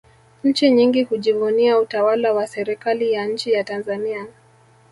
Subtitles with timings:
[0.43, 4.27] nchi nyingi hujivunia utawala wa serikali ya nchi ya tanzania